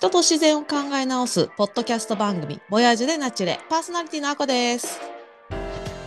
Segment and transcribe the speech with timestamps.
[0.00, 4.98] 人と自然を考え直すポッドキャスト番組ボヤージュでナチュレパーソナリティのあこです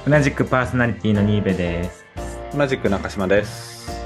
[0.10, 2.04] 同じくパーソナリティのニーベです。
[2.58, 4.04] 同じく中島です。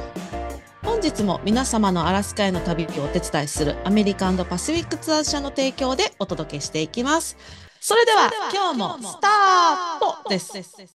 [0.84, 7.38] 本日も皆様のアラスカへの旅をお手伝いするアメリカンドパシフィックツアーズ社の提供でお届けしていきます
[7.80, 10.97] それでは今日もスタートです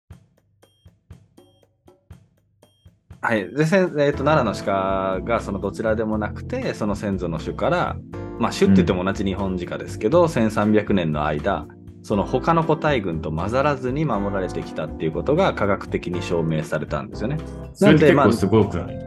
[3.22, 3.54] はい。
[3.54, 7.98] で、せんえっ、と、奈良の鹿がそのどちらでもなくて、その先祖の種から、
[8.40, 11.68] まあ、種って言っても同じ日本鹿ですけど、1300年の間、
[12.02, 17.38] その他の個体群と混ざらずに守られてきたっていうことが科学的に証明されたんですよね。
[17.74, 19.00] それって結まあ構すごくない、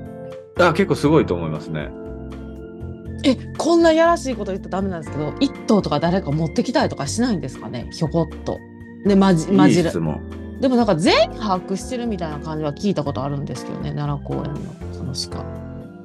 [0.61, 1.91] あ結構すごいと思いますね。
[3.25, 7.89] えこんなやらしいこと言ったらダメなんですけど一頭とか誰か持ってきたりとかしないんですかね？
[7.93, 8.59] ひょこっと
[9.07, 10.21] でまじ混いいじる質問。
[10.63, 14.61] でもなんか全員把握してるみたいな感じは聞いたことあるんですけどね奈良公園の
[14.93, 15.45] その鹿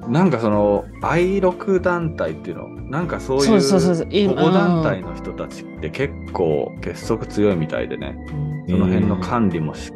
[0.08, 8.16] なんかその、愛録団体っていうの、なんかそういう保護団体の人たちって結構結束強いみたいでね。
[8.32, 9.92] うんその辺の管理もし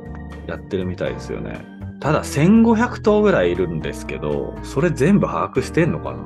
[0.47, 1.63] やってるみたいですよね。
[2.01, 6.25] ただ1500頭ぐらいいるんですけど、それ全部把握してんのかな？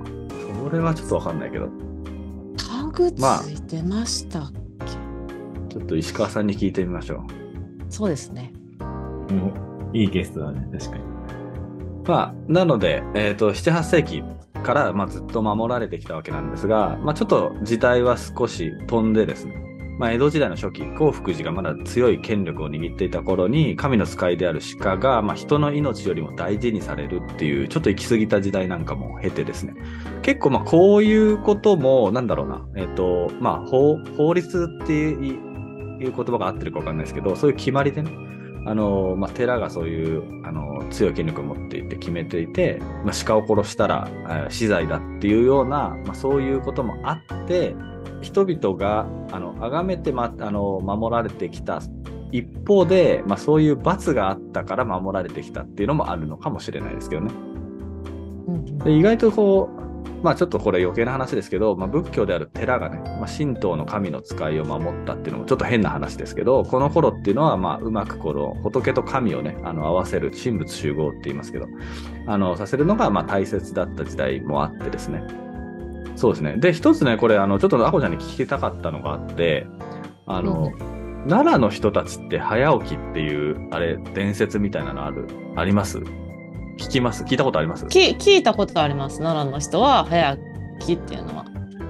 [0.62, 1.69] それはちょっとわかんないけど、
[2.56, 7.21] タグつまあいてましたっけ、ちょっと石川さんに聞いてみましょう。
[7.89, 8.53] そうですね。
[9.31, 9.53] も
[9.92, 11.05] ういいゲストだね、確かに。
[12.06, 14.23] まあ、なので、えっ、と、7、8世紀
[14.62, 19.67] から、まあ、ずっと守られてきたわけなんですが、まあ、ちょっと時代は少し飛んでですね、
[19.98, 29.75] まあ、江戸時代の初期、興福寺がまだ強い権力を握っていた頃に、神の使いである鹿が、まあ、人の命よりも大事にされるっていう、ちょっと行き過ぎた時代なんかも経てですね、
[30.23, 35.15] 結構、まあ、こういうことも、なんだろうな、えっ、と、まあ、法、法律って
[36.01, 38.11] いう言葉が合ってるかわかんないですけど、そういう決まりでね、
[38.67, 47.77] あの、まあ、寺がそういう、あの、強い権力を持っていて決めていて、まあ、鹿を殺したら、えー死罪だっていうような、まあ、そういうこともあって、
[48.23, 51.81] 人々が、あの、崇めて、ま、あの、守られてきた
[52.33, 57.33] 一方で、まあ、そういう罰があったから守られてきたっていうのもあるのかもしれないですけどね。
[58.49, 59.86] うんで意外とこう、
[60.22, 71.66] まあちょっとこれ余計な話ですけど、まあ、仏教である寺がね、まあ、神道の神の使いを守ったっていうのもちょっと変な話ですけど、この頃っていうのは、まあうまくこの仏と神をね、あの合わせる神仏集合って言いますけど、
[72.26, 75.22] あの、させるのがまあ大切だった時代もあってですね。
[76.16, 76.56] そうですね。
[76.56, 79.66] で、一つね、これ、あの、ちょっとアコちゃんに聞きたかったのがあって、
[80.26, 80.72] あの、
[81.28, 85.26] 奈良の人たちって早起きっていう、あれ、伝説みたいなのある、
[85.56, 86.00] あります？
[86.76, 87.25] 聞きます？
[87.25, 87.87] 聞いたことあります？
[87.87, 89.19] き聞いたことあります。
[89.19, 90.37] 奈良の人は早
[90.81, 91.44] 起きっていうのは。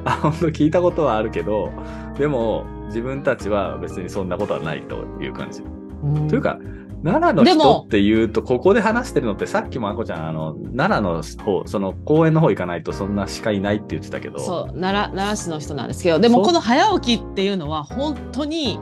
[0.04, 1.70] あ、 本当聞いたことはあるけど、
[2.18, 5.62] でも自分たちは別にそんなことはないという感じ。
[6.02, 6.28] うん。
[6.28, 6.58] というか、
[7.04, 18.80] 奈良の人っていうと、ここで話してるのって、さっきもあこちゃん、あの、奈良の方、その公園の方行かないとそんな鹿いないって言ってたけど、そう奈良奈良市の人なんですけどでもこの早起きっていうのは本当に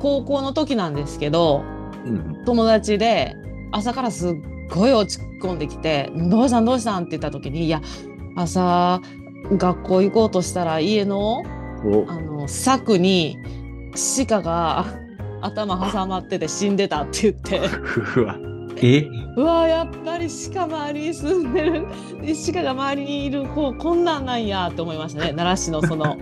[0.00, 1.62] 高校の時なんですけど
[2.06, 3.36] うん、友達で
[3.72, 4.32] 朝からすっ
[4.74, 7.80] ごい落ち込んできて「どうしたんどうしたん?」って言った時に「いや
[8.36, 9.00] 朝
[9.56, 11.42] 学校行こうとしたら家の
[11.84, 12.04] お。
[12.08, 13.36] あの柵に
[14.28, 14.84] 鹿が
[15.42, 17.60] 頭挟まってて死んでた」って言って。
[18.82, 21.86] えうわやっぱり鹿周りに住んでる。
[22.52, 25.32] 鹿が周りにいるこうこんなんなんやって思いましたね。
[25.34, 26.16] 奈良市のその。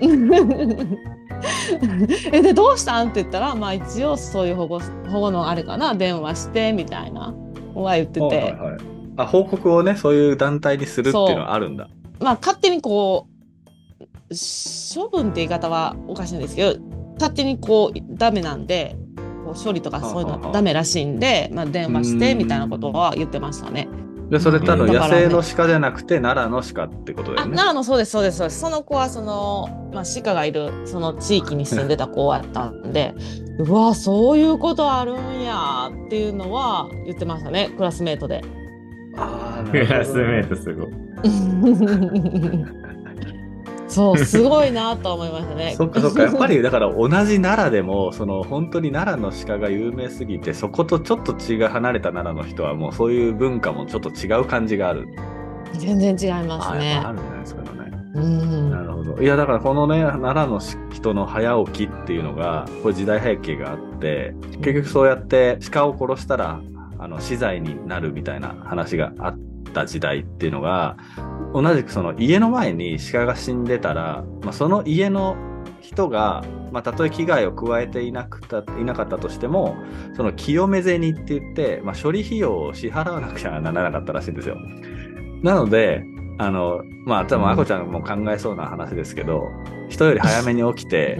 [2.32, 3.08] えでどうしたん？
[3.08, 4.80] って言ったらまあ一応そういう保護
[5.10, 5.94] 保護のあれかな。
[5.94, 7.34] 電話してみたいな
[7.82, 8.78] は言ってて、はいはいはい
[9.18, 11.88] あ、報告をね、そういう団体にするっていうのはあるんだ。
[12.20, 16.80] まあ勝手にこう処分って言い方はおかしいんですけど
[17.14, 18.96] 勝手にこうダメなんで
[19.44, 23.88] こう処理とかそういうのはダメらしいんで、まあ、電話してうんみたいなことは言ってましたね。
[24.30, 27.56] で、それ多分野生の鹿じゃなくて、奈良の鹿ってことだあよね。
[27.56, 33.14] 奈良のそうですそうですそうですその子はその、まあ、鹿がいるその地域に住んでた子やったんで
[33.58, 38.42] うわそういうことあるんやっていうのは言ってましたねクラスメートで。
[39.16, 40.88] あークラスメトートすごい。
[43.88, 45.74] そうすごいなと思いましたね。
[45.78, 55.06] そっかそっか、やっぱりだから同じ奈良でも、その本当に奈良の鹿が有名すぎて、そことちょっと血が離れた奈良の人はもうそういう文化もちょっと違う感じがある。
[55.74, 57.12] 全然違いますねぱあ。
[57.12, 57.76] るんじゃないですかね。
[58.16, 59.22] うんなるほど。
[59.22, 60.60] いや、だからこのね、奈良の
[60.90, 66.60] 人の早起きっていうのが、これ時代背景があって、結局そうやって鹿を殺したら、
[66.98, 69.38] あの、死罪になるみたいな話があっ
[69.74, 70.96] た時代っていうのが、
[71.52, 75.36] 同じくその家の前に鹿が死んでたら、まあ、その家の
[75.80, 79.76] 人が、まあ、たとえ危害を加えていなくたいなかったとしても、
[80.14, 84.56] その清め銭って言って、まあ、処理費用を支払わなくちゃならなかったらしいんですよ。
[85.42, 86.02] なので、
[86.38, 89.44] あの、まあ、多分、あこちゃんも考えそうな話ですけど、
[89.88, 91.18] 人より早めに起きて、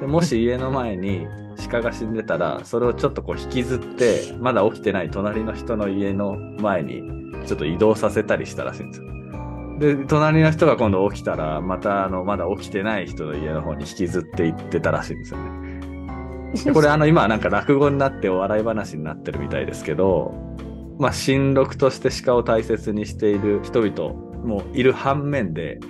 [0.00, 1.26] でもし家の前に
[1.70, 7.02] 鹿が死んでたら、それをちょっとこう引きずって、まだ起きてない隣の人の家の前に、
[7.46, 9.21] ちょっと移動させたりしたらしいんですよ。
[9.82, 16.72] で、隣の人が今度起きたら、またあの、まだ起きてない人の家の方に引きずって行ってたらしいんですよね。
[16.72, 20.34] これあの今なんか落語になってお笑い話になってるみたいですけど、
[20.98, 24.14] まあ新録として鹿を大切にしている人々
[24.44, 25.80] もいる反面で、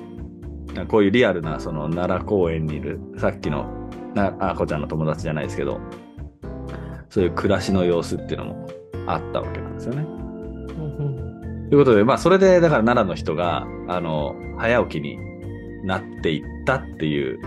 [0.89, 5.81] こういうリアルなその奈良公園にいるさっきのなあこちゃんの友達じゃないですけど、
[7.11, 8.67] そういう暮らしの様子っていうのも
[9.07, 10.22] あったわけなんですよね。
[11.73, 15.19] ということで、まあそれでだから奈良の人が、あの、早起きに
[15.87, 17.41] なっていったっていう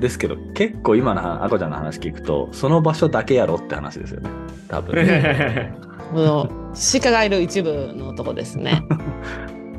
[0.00, 4.30] ですけど、結構今のあこちゃんの話聞くと、その場所だけやろって話ですよね。
[4.68, 4.94] 多分。
[6.10, 6.72] この
[7.02, 8.82] 鹿がいる一部のとこですね。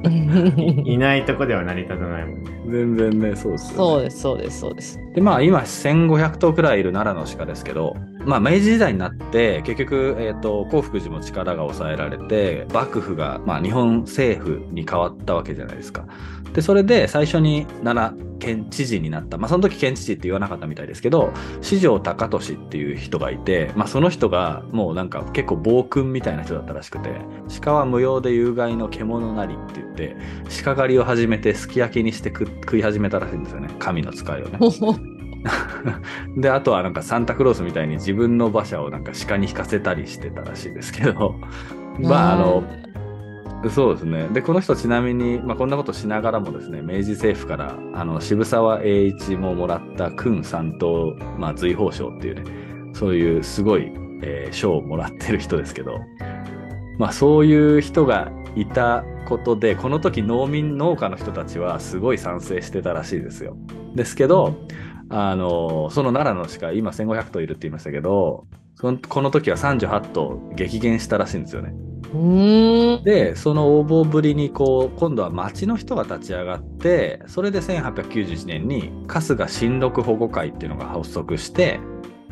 [0.85, 2.51] いないとこでは成り立たないもんね。
[2.67, 3.73] 全然ね、そうです。
[3.73, 4.99] そうです、そうです、そうです。
[5.15, 7.95] で、まあ今1500頭くらいいる奈良の鹿ですけど、
[8.29, 16.05] まあ明治時代になって、結局、えっ、と、興福寺も力が抑えられて、幕府が、まあ日本政府に変わったわけじゃないですか。
[16.53, 19.39] で、それで最初に奈良県知事になった。
[19.39, 27.09] まあその時県知事って言わなかったみたいですけど、四条高俊っていう人がいて、まあその人がもうなんか結構暴君みたいな人だったらしくて、
[27.61, 30.15] 鹿は無用で有害の獣なりって言って、
[30.63, 33.69] 鹿狩りを始めてすき焼きにして食い始めたらしいんですよね。
[33.79, 34.59] 神の使いをね。
[36.37, 41.35] で、あとはなんかサンタクロースみたいに自分の馬車をなんか鹿に引かせたりしてたらしいですけど、
[41.99, 42.63] まああの、
[43.69, 44.27] そうですね。
[44.33, 52.43] で、この人ちなみに、まあこんなことしながらもですね、明治政府から、あの、渋沢栄一ももらった勲三等、まあ随宝賞っていうね、
[52.93, 55.99] そういうすごい、えー賞をもらってる人ですけど、
[56.97, 63.55] まあそういう人がいたことで、この時農民、農家の人たちはすごい賛成してたらしいですよ。
[63.95, 64.55] ですけど、
[65.09, 68.45] あの、その奈良の鹿、今1500頭いるって言いましたけど、
[68.75, 71.73] そのこの時は38頭激減したらしいんですよね。
[73.03, 81.79] で、その応募ぶりに、こう、今度は町の人が立ち上がって、それで1891年に春日新録保護会っていうのが発足して、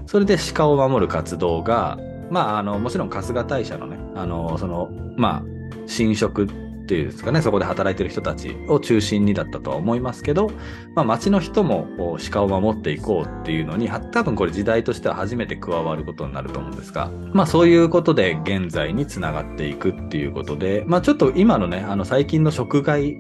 [0.06, 2.00] それで鹿を守る活動が、
[2.32, 5.44] まあ、あの、もちろん春日大社のね、あの、その、まあ、
[5.86, 6.48] 新職
[6.88, 10.50] っていうんですかね、そこで働いてる人たちを中心にだったとは思いますけど、
[10.96, 23.20] まあ、町の人も鹿を守っていこうっていうのに、多分これ時代としては初めて加わることになると思うんですが、まあそういうことで現在につながっていくっていうことで、まあちょっと今のね、あの最近の食害、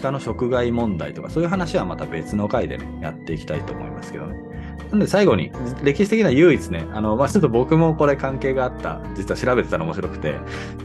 [0.00, 4.36] 鹿の食害問題とかそういう話はまた別の回でね、やっていきたいと思いますけどね。
[4.90, 5.52] なんで最後に、
[5.82, 10.36] 歴史的な唯一ね、あの、まあ、ちょっと僕もこれ関係があった、実は調べてたら面白くて、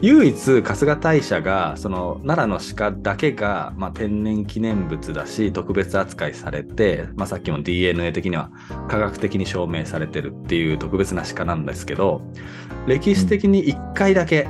[0.02, 8.50] 唯一春日大社が、その奈良の鹿だけが、まあ、天然記念物だし、特別扱いされて、まあ、さっきも DNA 的には
[8.88, 12.20] 科学的に証明されてるっていう特別な鹿なんですけど、
[12.86, 14.46] 歴史的に一回だけ、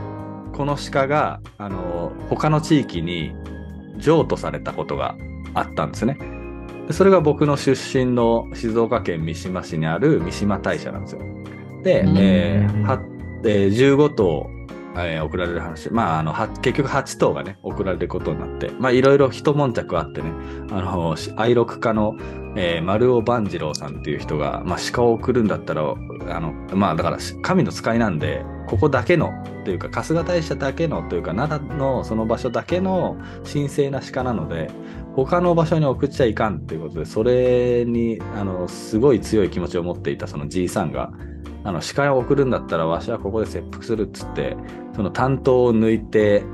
[0.52, 3.32] この鹿が、あの、他の地域に
[3.98, 5.14] 譲渡されたことが
[5.54, 6.33] あったんですね。
[6.86, 11.20] でそれが僕の出身の静岡県三島市にある三島大社なんですよ。
[11.82, 13.00] で、うんえーは
[13.44, 14.50] えー15頭、
[14.96, 20.30] えー送られる話、まあ、あのは結局8頭がね、送られることになって、まあ、いろいろ一悶着あってね、
[20.70, 22.16] あの、し愛録家の、
[22.56, 29.32] えー丸尾万次郎さんっていう人が、まあ、鹿を送るんだったら、あの、まあ、だから、し神の使いなんで、ここだけの、
[29.64, 33.16] というか、春日大社だけの、というか、奈良のその場所だけの
[33.50, 34.70] 神聖な鹿なので、
[35.14, 41.12] 他の場所に送っちゃいかんということで、それに、あの、すごい強い気持ちを持っていたそのじいさんが、
[41.62, 44.56] あの、鹿を送るんだったら、わしはここで切腹するっつって、
[44.94, 46.44] その担当を抜いて、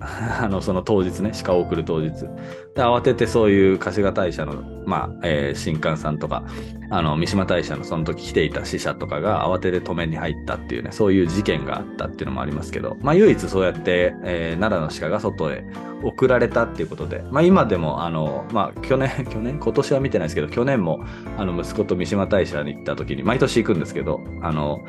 [0.40, 2.10] あの、その当日ね、鹿を送る当日。
[2.10, 2.28] で、
[2.76, 6.44] 慌ててそういう春日大社の、まあ、えー新官さんとか、
[6.90, 15.64] あの、三島大社のその時来ていた死者とかが慌てて止めに入ったっていうね、そういう事件があったっていうのもありますけど、まあ、唯一そうやって、えー奈良の鹿が外へ
[16.02, 21.04] 送られたっていうことで、まあ、今でも、あの、まあ、去年、 去年、今年は見てないですけど、去年も、
[21.36, 24.80] あの、息子と三島大社に行った時に、毎年行くんですけど、あの、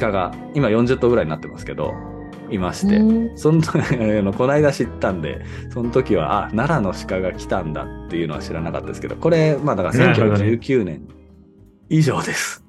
[0.00, 1.94] 鹿が、今40頭ぐらいになってますけど、
[2.50, 3.62] いまして、うんその、
[4.32, 11.02] この間知ったんで、その時は、あ、奈良の鹿が来たんだっていうのは知らなかったですけど、これ、まあだから1919年
[11.88, 12.62] 以上です。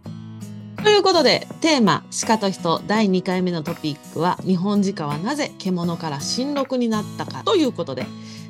[0.83, 8.05] ということでテーマ「鹿と人」第2回目のトピックは「日本鹿はなぜ獣から新鹿になったか」ということで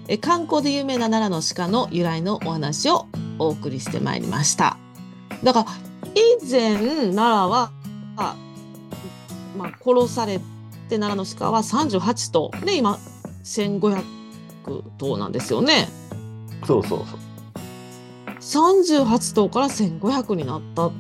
[0.07, 3.07] え観光で有名な奈良の鹿の由来のお話を
[3.39, 4.77] お送りしてまいりました。
[5.43, 5.65] だから
[6.15, 7.71] 以前奈良は、
[8.15, 8.36] ま
[9.65, 10.39] あ、殺され
[10.89, 13.00] て奈良の鹿は38頭で今
[13.43, 14.19] 1500
[14.69, 15.88] 16頭なんですよね。
[16.65, 17.19] そうそうそう。
[18.39, 20.91] 38頭から1500になった。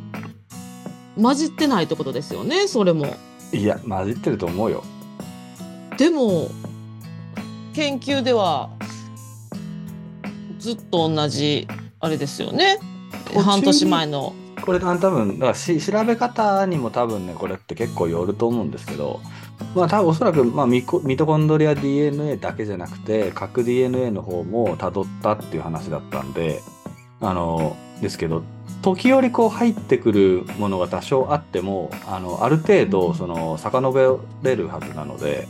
[1.21, 3.07] 混じってないってことですよね、それも。
[3.51, 4.83] いや、混じってると思うよ。
[5.97, 6.49] でも、
[7.73, 8.69] 研究では、
[10.59, 11.67] ずっと同じ、
[11.99, 12.79] あれですよね。
[13.43, 14.33] 半年前の。
[14.61, 19.19] これ多分、だからし調べ方にも多分ね、これって結構よると思うんですけど、
[19.75, 26.61] まあ多分おそらく、まあ、ミコミトコンドリア DNA だけじゃなくて、核 DNA の方も辿ったっていう話だったんで、
[27.21, 28.43] あの、ですけど、
[28.81, 35.47] 時折こう入ってくるものが多少あっても、あの、ある程度、その、遡れるはずなので、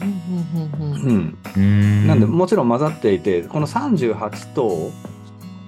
[0.00, 1.38] うんうんうんうんうん。
[1.44, 2.06] うーん。
[2.06, 4.90] なんで、もちろん混ざっていて、この38頭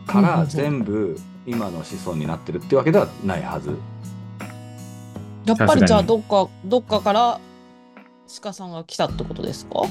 [0.07, 0.49] からうんうんうん。
[0.49, 3.77] 全部今の子孫になってるってわけではないはず。
[5.45, 7.41] やっぱりじゃあどっかどっかから
[8.43, 9.83] 鹿さんが来たってことですか？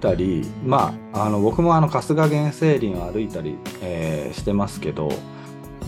[0.00, 5.10] たり、まあ、あの僕もあの春日原生林を歩いたり、えーしてますけど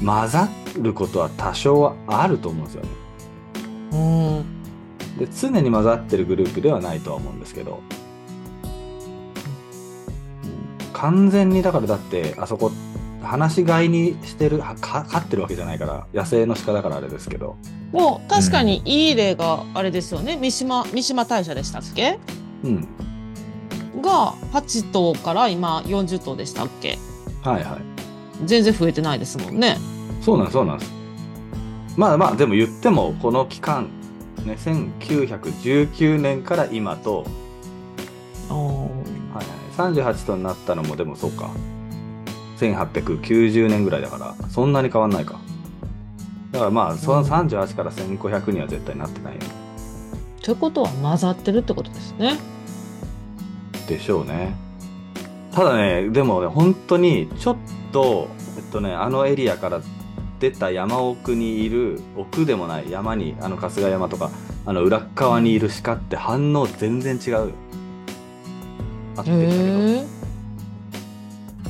[0.04, 2.88] 混ざることは多少はあると思うんですよね。
[3.92, 3.96] う
[4.44, 5.18] ん。
[5.18, 7.80] で常に混ざってるグループではないとは思うんですけど、
[10.44, 12.70] うん完全にだからだってあそこ
[13.22, 17.56] 放し飼いにしてる飼ってるわけじゃないから野生の鹿だからあれですけど、
[17.92, 20.36] もう確かにいい例があれですよね。
[20.36, 22.18] 三島三島大社でしたっけ？
[22.64, 22.88] うん、
[24.00, 26.98] が8頭から今40頭でしたっけ？
[27.42, 28.46] はいはい。
[28.46, 29.76] 全然増えてないですもんね。
[30.22, 30.92] そうなんですそうなんです。
[31.96, 33.88] まあまあでも言ってもこの期間
[34.44, 37.26] ね1919年から今と。
[38.48, 38.54] は
[39.42, 39.46] い
[39.84, 41.50] はい、38トンになったのもでもそうか。
[42.58, 45.40] 1890年ぐらいだからそんなに変わんないか
[46.52, 49.38] だからまあその38から1500には絶対なってない
[50.42, 52.38] ということは混ざってるってことですね。
[53.86, 54.54] でしょうね。
[55.52, 57.56] ただねでもね本当にちょっ
[57.92, 59.80] とえっとねあのエリアから
[60.38, 64.30] 出た山奥にいる奥でもない山にあの春日山とか
[64.64, 67.48] あの裏っ側にいる鹿って反応全然違うよ。
[69.16, 70.20] あってきたけど。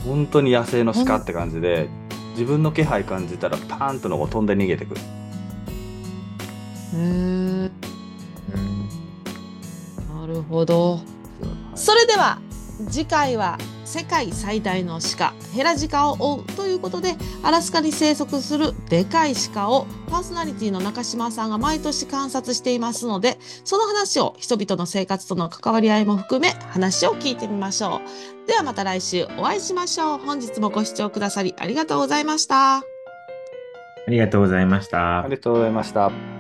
[0.05, 1.89] 本当に野生の鹿って感じで
[2.31, 7.71] 自分の気配感じたらパーンとの飛んで逃げてくるへえ。
[10.13, 11.01] なるほど。
[11.75, 12.41] それでは
[12.89, 28.01] 次回は世界最大の鹿ヘラジカを追うということでアラスカに生息するでかい鹿をパーソナリティの中島さんが毎年観察していますのでその話を人々の生活との関わり合いも含め話を聞いてみましょ
[28.45, 35.29] うではまた来週お会いしましょう本日もご視聴くださりありがとうございましたありがとうございましたあ。
[35.29, 36.40] りがとうございました。